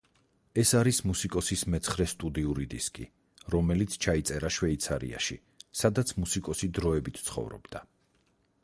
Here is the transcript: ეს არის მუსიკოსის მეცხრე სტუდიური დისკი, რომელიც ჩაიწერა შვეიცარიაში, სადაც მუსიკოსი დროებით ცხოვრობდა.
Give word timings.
ეს 0.61 0.69
არის 0.77 0.99
მუსიკოსის 1.09 1.63
მეცხრე 1.73 2.07
სტუდიური 2.13 2.65
დისკი, 2.71 3.05
რომელიც 3.57 3.99
ჩაიწერა 4.07 4.53
შვეიცარიაში, 4.57 5.39
სადაც 5.85 6.17
მუსიკოსი 6.25 6.73
დროებით 6.81 7.23
ცხოვრობდა. 7.31 7.87